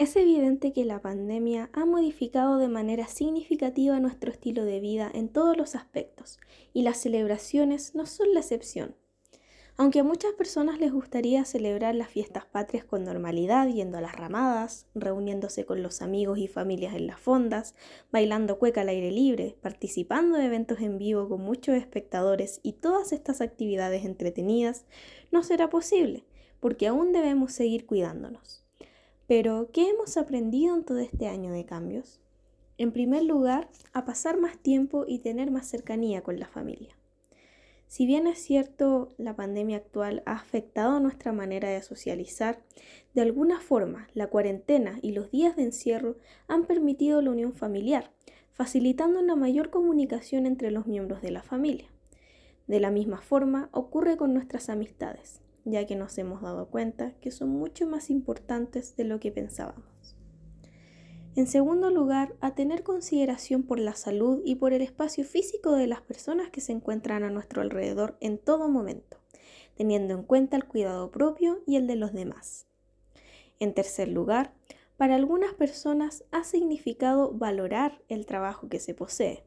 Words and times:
Es 0.00 0.16
evidente 0.16 0.72
que 0.72 0.86
la 0.86 1.02
pandemia 1.02 1.68
ha 1.74 1.84
modificado 1.84 2.56
de 2.56 2.68
manera 2.68 3.06
significativa 3.06 4.00
nuestro 4.00 4.30
estilo 4.30 4.64
de 4.64 4.80
vida 4.80 5.10
en 5.12 5.28
todos 5.28 5.58
los 5.58 5.74
aspectos, 5.74 6.38
y 6.72 6.84
las 6.84 6.96
celebraciones 6.96 7.94
no 7.94 8.06
son 8.06 8.32
la 8.32 8.40
excepción. 8.40 8.96
Aunque 9.76 9.98
a 9.98 10.02
muchas 10.02 10.32
personas 10.32 10.80
les 10.80 10.90
gustaría 10.90 11.44
celebrar 11.44 11.94
las 11.94 12.08
fiestas 12.08 12.46
patrias 12.46 12.82
con 12.86 13.04
normalidad, 13.04 13.68
yendo 13.68 13.98
a 13.98 14.00
las 14.00 14.16
ramadas, 14.16 14.86
reuniéndose 14.94 15.66
con 15.66 15.82
los 15.82 16.00
amigos 16.00 16.38
y 16.38 16.48
familias 16.48 16.94
en 16.94 17.06
las 17.06 17.20
fondas, 17.20 17.74
bailando 18.10 18.58
cueca 18.58 18.80
al 18.80 18.88
aire 18.88 19.10
libre, 19.10 19.58
participando 19.60 20.38
de 20.38 20.46
eventos 20.46 20.80
en 20.80 20.96
vivo 20.96 21.28
con 21.28 21.42
muchos 21.42 21.74
espectadores 21.74 22.60
y 22.62 22.72
todas 22.72 23.12
estas 23.12 23.42
actividades 23.42 24.06
entretenidas, 24.06 24.86
no 25.30 25.42
será 25.42 25.68
posible, 25.68 26.24
porque 26.58 26.86
aún 26.86 27.12
debemos 27.12 27.52
seguir 27.52 27.84
cuidándonos. 27.84 28.64
Pero, 29.30 29.70
¿qué 29.72 29.88
hemos 29.88 30.16
aprendido 30.16 30.74
en 30.74 30.82
todo 30.82 30.98
este 30.98 31.28
año 31.28 31.52
de 31.52 31.64
cambios? 31.64 32.18
En 32.78 32.90
primer 32.90 33.22
lugar, 33.22 33.68
a 33.92 34.04
pasar 34.04 34.36
más 34.36 34.58
tiempo 34.58 35.04
y 35.06 35.20
tener 35.20 35.52
más 35.52 35.68
cercanía 35.68 36.22
con 36.22 36.40
la 36.40 36.48
familia. 36.48 36.96
Si 37.86 38.06
bien 38.06 38.26
es 38.26 38.40
cierto, 38.40 39.10
la 39.18 39.36
pandemia 39.36 39.76
actual 39.76 40.24
ha 40.26 40.32
afectado 40.32 40.98
nuestra 40.98 41.30
manera 41.30 41.68
de 41.68 41.80
socializar, 41.80 42.58
de 43.14 43.20
alguna 43.20 43.60
forma 43.60 44.08
la 44.14 44.26
cuarentena 44.26 44.98
y 45.00 45.12
los 45.12 45.30
días 45.30 45.54
de 45.54 45.62
encierro 45.62 46.16
han 46.48 46.66
permitido 46.66 47.22
la 47.22 47.30
unión 47.30 47.52
familiar, 47.52 48.10
facilitando 48.50 49.20
una 49.20 49.36
mayor 49.36 49.70
comunicación 49.70 50.44
entre 50.44 50.72
los 50.72 50.88
miembros 50.88 51.22
de 51.22 51.30
la 51.30 51.44
familia. 51.44 51.86
De 52.66 52.80
la 52.80 52.90
misma 52.90 53.20
forma 53.20 53.68
ocurre 53.70 54.16
con 54.16 54.34
nuestras 54.34 54.68
amistades 54.68 55.40
ya 55.64 55.86
que 55.86 55.96
nos 55.96 56.16
hemos 56.18 56.42
dado 56.42 56.68
cuenta 56.68 57.12
que 57.20 57.30
son 57.30 57.50
mucho 57.50 57.86
más 57.86 58.10
importantes 58.10 58.96
de 58.96 59.04
lo 59.04 59.20
que 59.20 59.32
pensábamos. 59.32 60.16
En 61.36 61.46
segundo 61.46 61.90
lugar, 61.90 62.34
a 62.40 62.54
tener 62.54 62.82
consideración 62.82 63.62
por 63.62 63.78
la 63.78 63.94
salud 63.94 64.42
y 64.44 64.56
por 64.56 64.72
el 64.72 64.82
espacio 64.82 65.24
físico 65.24 65.72
de 65.72 65.86
las 65.86 66.00
personas 66.00 66.50
que 66.50 66.60
se 66.60 66.72
encuentran 66.72 67.22
a 67.22 67.30
nuestro 67.30 67.62
alrededor 67.62 68.16
en 68.20 68.36
todo 68.36 68.68
momento, 68.68 69.18
teniendo 69.76 70.14
en 70.14 70.24
cuenta 70.24 70.56
el 70.56 70.64
cuidado 70.64 71.10
propio 71.12 71.62
y 71.66 71.76
el 71.76 71.86
de 71.86 71.96
los 71.96 72.12
demás. 72.12 72.66
En 73.60 73.74
tercer 73.74 74.08
lugar, 74.08 74.52
para 75.00 75.14
algunas 75.14 75.54
personas 75.54 76.24
ha 76.30 76.44
significado 76.44 77.32
valorar 77.32 78.02
el 78.08 78.26
trabajo 78.26 78.68
que 78.68 78.78
se 78.78 78.92
posee, 78.92 79.44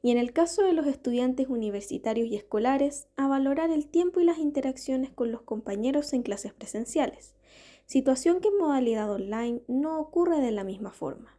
y 0.00 0.12
en 0.12 0.16
el 0.16 0.32
caso 0.32 0.62
de 0.62 0.72
los 0.72 0.86
estudiantes 0.86 1.48
universitarios 1.48 2.28
y 2.28 2.36
escolares, 2.36 3.08
a 3.16 3.26
valorar 3.26 3.72
el 3.72 3.88
tiempo 3.88 4.20
y 4.20 4.24
las 4.24 4.38
interacciones 4.38 5.10
con 5.10 5.32
los 5.32 5.42
compañeros 5.42 6.12
en 6.12 6.22
clases 6.22 6.52
presenciales, 6.52 7.34
situación 7.84 8.40
que 8.40 8.46
en 8.46 8.58
modalidad 8.58 9.10
online 9.10 9.62
no 9.66 9.98
ocurre 9.98 10.40
de 10.40 10.52
la 10.52 10.62
misma 10.62 10.92
forma. 10.92 11.36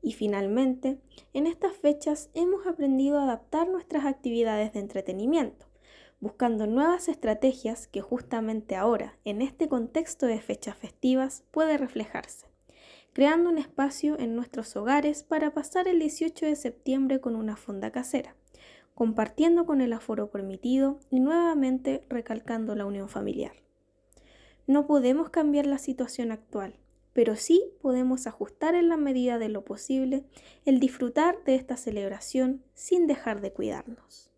Y 0.00 0.12
finalmente, 0.12 1.00
en 1.32 1.48
estas 1.48 1.76
fechas 1.76 2.30
hemos 2.34 2.68
aprendido 2.68 3.18
a 3.18 3.24
adaptar 3.24 3.68
nuestras 3.68 4.04
actividades 4.04 4.72
de 4.74 4.78
entretenimiento, 4.78 5.66
buscando 6.20 6.68
nuevas 6.68 7.08
estrategias 7.08 7.88
que 7.88 8.00
justamente 8.00 8.76
ahora, 8.76 9.18
en 9.24 9.42
este 9.42 9.68
contexto 9.68 10.26
de 10.26 10.40
fechas 10.40 10.76
festivas, 10.76 11.42
puede 11.50 11.76
reflejarse 11.76 12.49
creando 13.12 13.50
un 13.50 13.58
espacio 13.58 14.18
en 14.18 14.36
nuestros 14.36 14.76
hogares 14.76 15.22
para 15.22 15.52
pasar 15.52 15.88
el 15.88 15.98
18 15.98 16.46
de 16.46 16.56
septiembre 16.56 17.20
con 17.20 17.36
una 17.36 17.56
fonda 17.56 17.90
casera, 17.90 18.36
compartiendo 18.94 19.66
con 19.66 19.80
el 19.80 19.92
aforo 19.92 20.30
permitido 20.30 21.00
y 21.10 21.20
nuevamente 21.20 22.04
recalcando 22.08 22.74
la 22.74 22.86
unión 22.86 23.08
familiar. 23.08 23.52
No 24.66 24.86
podemos 24.86 25.30
cambiar 25.30 25.66
la 25.66 25.78
situación 25.78 26.30
actual, 26.32 26.76
pero 27.12 27.34
sí 27.34 27.72
podemos 27.82 28.26
ajustar 28.26 28.74
en 28.74 28.88
la 28.88 28.96
medida 28.96 29.38
de 29.38 29.48
lo 29.48 29.64
posible 29.64 30.24
el 30.64 30.78
disfrutar 30.78 31.42
de 31.44 31.56
esta 31.56 31.76
celebración 31.76 32.62
sin 32.74 33.06
dejar 33.06 33.40
de 33.40 33.52
cuidarnos. 33.52 34.30